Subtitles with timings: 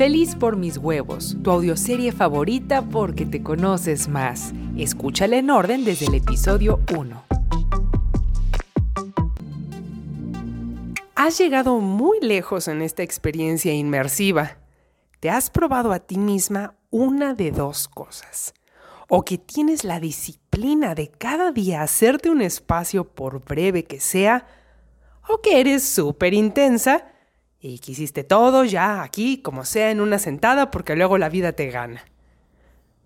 [0.00, 4.54] Feliz por mis huevos, tu audioserie favorita porque te conoces más.
[4.78, 7.22] Escúchala en orden desde el episodio 1.
[11.14, 14.56] Has llegado muy lejos en esta experiencia inmersiva.
[15.20, 18.54] Te has probado a ti misma una de dos cosas.
[19.06, 24.46] O que tienes la disciplina de cada día hacerte un espacio por breve que sea,
[25.28, 27.04] o que eres súper intensa
[27.60, 31.70] y quisiste todo ya aquí, como sea, en una sentada, porque luego la vida te
[31.70, 32.04] gana.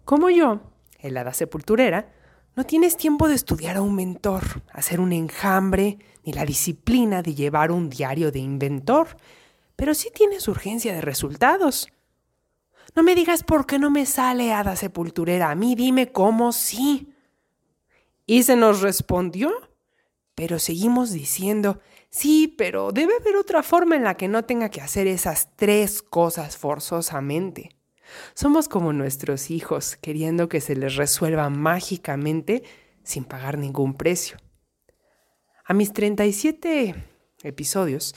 [0.04, 0.60] Como yo,
[1.00, 2.12] en la sepulturera,
[2.56, 7.34] no tienes tiempo de estudiar a un mentor, hacer un enjambre, ni la disciplina de
[7.34, 9.16] llevar un diario de inventor,
[9.74, 11.88] pero sí tienes urgencia de resultados.
[12.94, 17.12] No me digas por qué no me sale hada sepulturera, a mí dime cómo sí.
[18.24, 19.50] Y se nos respondió,
[20.36, 21.80] pero seguimos diciendo,
[22.14, 26.00] Sí, pero debe haber otra forma en la que no tenga que hacer esas tres
[26.00, 27.70] cosas forzosamente.
[28.34, 32.62] Somos como nuestros hijos, queriendo que se les resuelva mágicamente
[33.02, 34.36] sin pagar ningún precio.
[35.64, 36.94] A mis 37
[37.42, 38.14] episodios,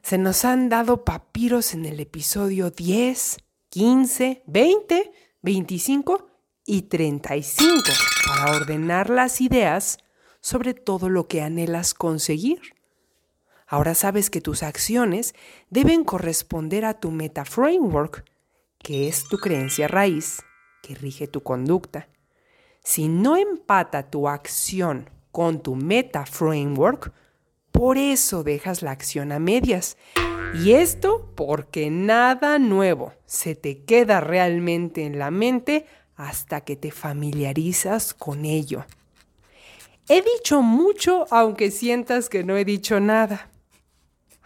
[0.00, 3.36] se nos han dado papiros en el episodio 10,
[3.68, 5.12] 15, 20,
[5.42, 6.26] 25
[6.64, 7.82] y 35
[8.26, 9.98] para ordenar las ideas
[10.40, 12.75] sobre todo lo que anhelas conseguir.
[13.66, 15.34] Ahora sabes que tus acciones
[15.70, 18.24] deben corresponder a tu meta framework,
[18.78, 20.42] que es tu creencia raíz
[20.82, 22.08] que rige tu conducta.
[22.84, 27.12] Si no empata tu acción con tu meta framework,
[27.72, 29.96] por eso dejas la acción a medias.
[30.54, 36.92] Y esto porque nada nuevo se te queda realmente en la mente hasta que te
[36.92, 38.86] familiarizas con ello.
[40.08, 43.50] He dicho mucho aunque sientas que no he dicho nada.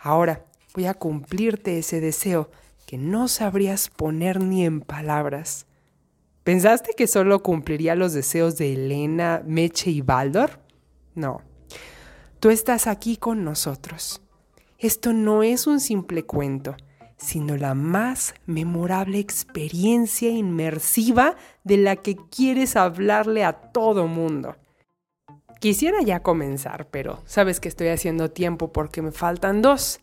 [0.03, 2.51] Ahora voy a cumplirte ese deseo
[2.87, 5.67] que no sabrías poner ni en palabras.
[6.43, 10.61] ¿Pensaste que solo cumpliría los deseos de Elena, Meche y Baldor?
[11.15, 11.43] No.
[12.41, 14.23] Tú estás aquí con nosotros.
[14.79, 16.75] Esto no es un simple cuento,
[17.19, 24.57] sino la más memorable experiencia inmersiva de la que quieres hablarle a todo mundo.
[25.61, 30.01] Quisiera ya comenzar, pero sabes que estoy haciendo tiempo porque me faltan dos.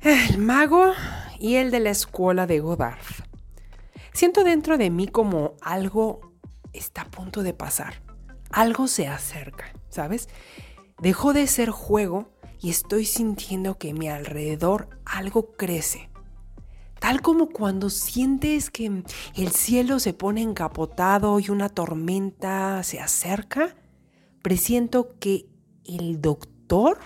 [0.00, 0.92] El mago
[1.40, 3.00] y el de la escuela de Godard.
[4.12, 6.32] Siento dentro de mí como algo
[6.72, 8.00] está a punto de pasar.
[8.52, 10.28] Algo se acerca, ¿sabes?
[11.00, 16.10] Dejó de ser juego y estoy sintiendo que a mi alrededor algo crece.
[17.00, 19.02] Tal como cuando sientes que
[19.34, 23.74] el cielo se pone encapotado y una tormenta se acerca
[24.44, 25.46] presiento que
[25.86, 26.98] el doctor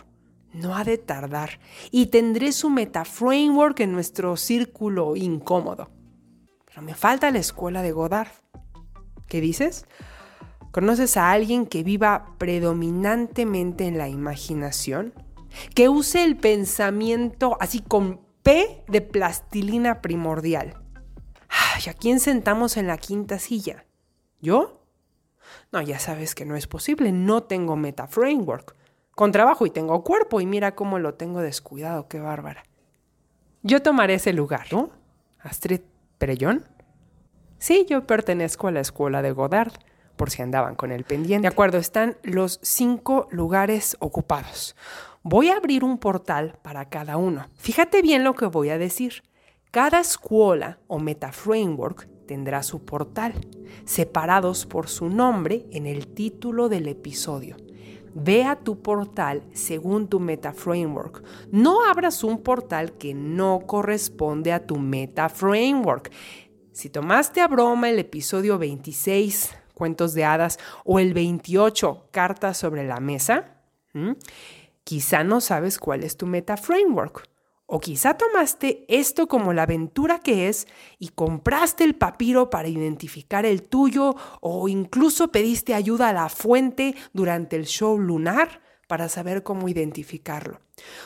[0.53, 1.61] no ha de tardar
[1.93, 5.89] y tendré su metaframework en nuestro círculo incómodo.
[6.67, 8.33] Pero me falta la escuela de Godard.
[9.29, 9.87] ¿Qué dices?
[10.73, 15.15] ¿Conoces a alguien que viva predominantemente en la imaginación?
[15.77, 20.75] Que use el pensamiento así con P de plastilina primordial.
[21.87, 23.87] ¿Y a quién sentamos en la quinta silla?
[24.41, 24.78] ¿Yo?
[25.73, 28.75] No, ya sabes que no es posible, no tengo meta framework.
[29.13, 32.63] Con trabajo y tengo cuerpo y mira cómo lo tengo descuidado, qué bárbara.
[33.63, 34.91] Yo tomaré ese lugar, ¿no?
[35.41, 35.81] Astrid
[36.19, 36.65] Perellón.
[37.59, 39.73] Sí, yo pertenezco a la escuela de Godard,
[40.19, 41.49] por si andaban con el pendiente.
[41.49, 44.77] De acuerdo, están los cinco lugares ocupados.
[45.23, 47.47] Voy a abrir un portal para cada uno.
[47.57, 49.23] Fíjate bien lo que voy a decir.
[49.71, 53.33] Cada escuela o meta framework tendrá su portal,
[53.87, 57.57] separados por su nombre en el título del episodio.
[58.15, 61.25] Ve a tu portal según tu meta framework.
[61.51, 66.13] No abras un portal que no corresponde a tu meta framework.
[66.73, 72.87] Si tomaste a broma el episodio 26, cuentos de hadas, o el 28, cartas sobre
[72.87, 73.63] la mesa,
[74.85, 77.27] quizá no sabes cuál es tu meta framework.
[77.71, 80.67] O quizá tomaste esto como la aventura que es
[80.99, 86.95] y compraste el papiro para identificar el tuyo o incluso pediste ayuda a la fuente
[87.13, 90.61] durante el show lunar para saber cómo identificarlo.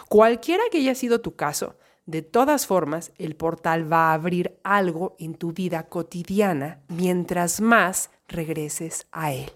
[0.08, 1.74] Cualquiera que haya sido tu caso,
[2.06, 8.10] de todas formas, el portal va a abrir algo en tu vida cotidiana mientras más
[8.28, 9.50] regreses a él.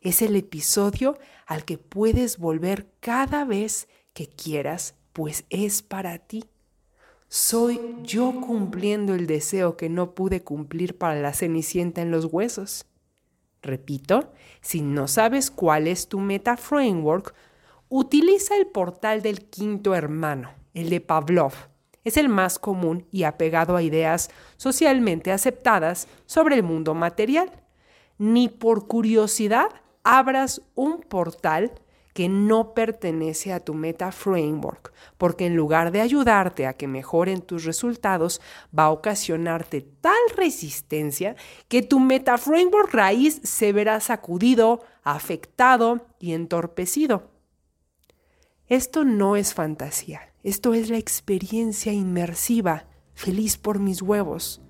[0.00, 1.16] Es el episodio
[1.46, 6.44] al que puedes volver cada vez que quieras pues es para ti.
[7.28, 12.84] Soy yo cumpliendo el deseo que no pude cumplir para la cenicienta en los huesos.
[13.62, 17.34] Repito, si no sabes cuál es tu meta framework,
[17.88, 21.52] utiliza el portal del quinto hermano, el de Pavlov.
[22.04, 27.50] es el más común y apegado a ideas socialmente aceptadas sobre el mundo material.
[28.18, 29.68] Ni por curiosidad
[30.02, 31.72] abras un portal
[32.12, 37.40] que no pertenece a tu Meta Framework, porque en lugar de ayudarte a que mejoren
[37.40, 38.40] tus resultados,
[38.76, 41.36] va a ocasionarte tal resistencia
[41.68, 47.30] que tu Meta Framework raíz se verá sacudido, afectado y entorpecido.
[48.68, 54.60] Esto no es fantasía, esto es la experiencia inmersiva, feliz por mis huevos.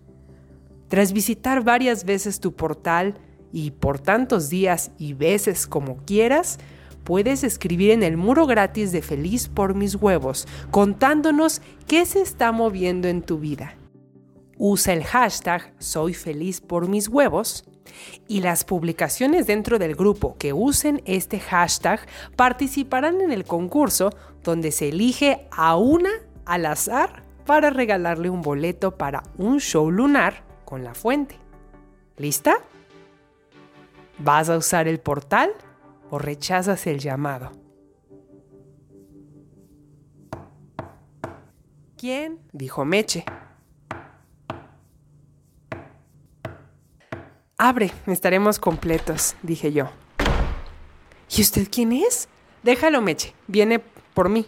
[0.89, 3.15] Tras visitar varias veces tu portal
[3.53, 6.59] y por tantos días y veces como quieras,
[7.13, 12.53] puedes escribir en el muro gratis de Feliz por mis huevos, contándonos qué se está
[12.53, 13.77] moviendo en tu vida.
[14.57, 17.67] Usa el hashtag Soy feliz por mis huevos
[18.29, 22.01] y las publicaciones dentro del grupo que usen este hashtag
[22.35, 24.09] participarán en el concurso
[24.43, 26.13] donde se elige a una
[26.47, 31.37] al azar para regalarle un boleto para un show lunar con la fuente.
[32.17, 32.55] ¿Lista?
[34.17, 35.53] ¿Vas a usar el portal?
[36.13, 37.53] O rechazas el llamado.
[41.97, 42.39] ¿Quién?
[42.53, 43.25] dijo Meche.
[47.57, 49.89] Abre, estaremos completos, dije yo.
[51.35, 52.29] ¿Y usted quién es?
[52.63, 53.79] Déjalo, Meche, viene
[54.13, 54.45] por mí.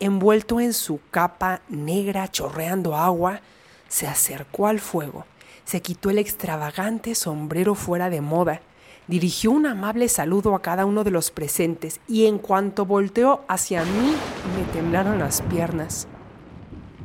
[0.00, 3.42] Envuelto en su capa negra chorreando agua,
[3.86, 5.24] se acercó al fuego,
[5.64, 8.60] se quitó el extravagante sombrero fuera de moda
[9.08, 13.84] dirigió un amable saludo a cada uno de los presentes y en cuanto volteó hacia
[13.84, 14.14] mí
[14.56, 16.06] me temblaron las piernas.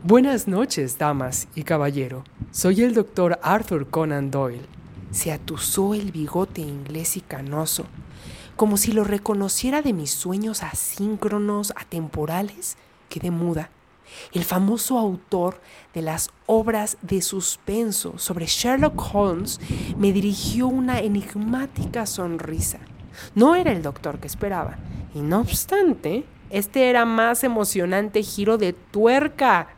[0.04, 2.24] Buenas noches, damas y caballero.
[2.52, 4.66] Soy el doctor Arthur Conan Doyle.
[5.12, 7.86] Se atusó el bigote inglés y canoso,
[8.56, 12.78] como si lo reconociera de mis sueños asíncronos, atemporales.
[13.10, 13.72] Quedé muda
[14.34, 15.62] el famoso autor
[15.94, 19.60] de las obras de suspenso sobre Sherlock Holmes,
[19.98, 22.80] me dirigió una enigmática sonrisa.
[23.36, 24.78] No era el doctor que esperaba,
[25.14, 29.70] y no obstante, este era más emocionante giro de tuerca.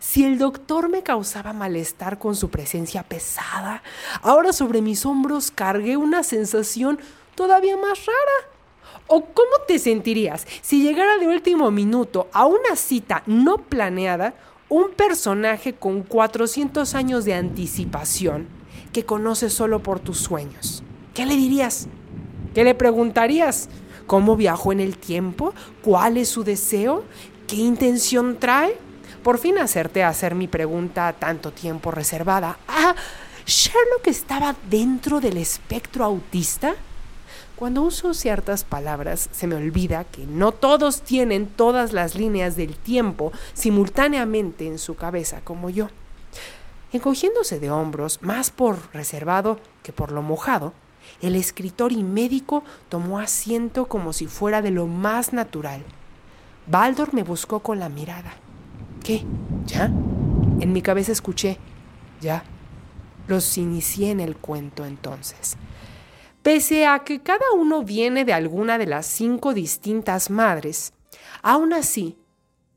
[0.00, 3.82] Si el doctor me causaba malestar con su presencia pesada,
[4.22, 6.98] ahora sobre mis hombros cargué una sensación
[7.34, 8.57] todavía más rara.
[9.06, 14.34] ¿O cómo te sentirías si llegara de último minuto a una cita no planeada
[14.68, 18.48] un personaje con 400 años de anticipación
[18.92, 20.82] que conoces solo por tus sueños?
[21.14, 21.88] ¿Qué le dirías?
[22.54, 23.68] ¿Qué le preguntarías?
[24.06, 25.54] ¿Cómo viajó en el tiempo?
[25.82, 27.04] ¿Cuál es su deseo?
[27.46, 28.76] ¿Qué intención trae?
[29.22, 32.58] Por fin acerté a hacer mi pregunta tanto tiempo reservada.
[32.68, 32.94] Ah,
[33.46, 36.74] ¿Sherlock estaba dentro del espectro autista?
[37.58, 42.76] Cuando uso ciertas palabras se me olvida que no todos tienen todas las líneas del
[42.76, 45.88] tiempo simultáneamente en su cabeza como yo.
[46.92, 50.72] Encogiéndose de hombros, más por reservado que por lo mojado,
[51.20, 55.82] el escritor y médico tomó asiento como si fuera de lo más natural.
[56.68, 58.34] Baldor me buscó con la mirada.
[59.02, 59.24] ¿Qué?
[59.66, 59.86] ¿Ya?
[60.60, 61.58] En mi cabeza escuché.
[62.20, 62.44] Ya.
[63.26, 65.56] Los inicié en el cuento entonces.
[66.48, 70.94] Pese a que cada uno viene de alguna de las cinco distintas madres,
[71.42, 72.16] aún así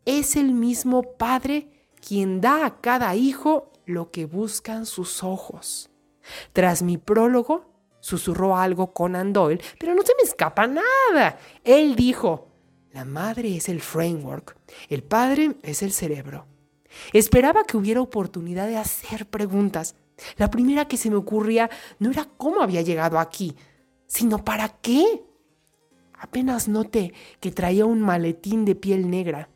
[0.04, 5.90] es el mismo Padre quien da a cada hijo lo que buscan sus ojos.
[6.52, 7.64] Tras mi prólogo,
[8.02, 11.40] susurró algo Conan Doyle, pero no se me escapa nada.
[11.64, 12.50] Él dijo,
[12.92, 14.58] la madre es el framework,
[14.90, 16.46] el padre es el cerebro.
[17.14, 19.96] Esperaba que hubiera oportunidad de hacer preguntas,
[20.38, 23.56] la primera que se me ocurría no era cómo había llegado aquí,
[24.08, 25.24] sino para qué.
[26.14, 29.50] Apenas noté que traía un maletín de piel negra.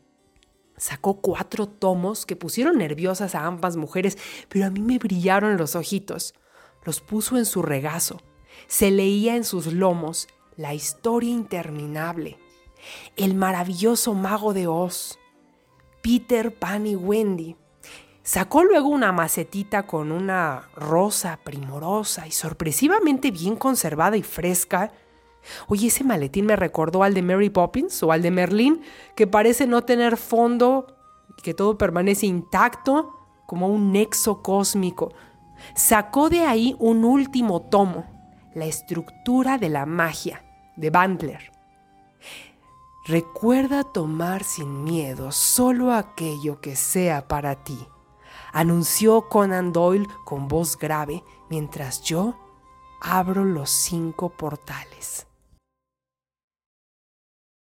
[0.77, 4.17] Sacó cuatro tomos que pusieron nerviosas a ambas mujeres,
[4.49, 6.33] pero a mí me brillaron los ojitos.
[6.83, 8.21] Los puso en su regazo.
[8.67, 12.37] Se leía en sus lomos la historia interminable.
[13.15, 15.17] El maravilloso mago de Oz.
[16.01, 17.55] Peter, Pan y Wendy.
[18.25, 24.91] Sacó luego una macetita con una rosa primorosa y sorpresivamente bien conservada y fresca.
[25.67, 28.81] Oye, ese maletín me recordó al de Mary Poppins o al de Merlín,
[29.15, 30.87] que parece no tener fondo
[31.37, 33.13] y que todo permanece intacto
[33.45, 35.13] como un nexo cósmico.
[35.75, 38.05] Sacó de ahí un último tomo,
[38.55, 40.43] La estructura de la magia,
[40.77, 41.51] de Bandler.
[43.05, 47.77] Recuerda tomar sin miedo solo aquello que sea para ti
[48.55, 52.35] anunció Conan Doyle con voz grave mientras yo
[53.01, 55.27] abro los cinco portales.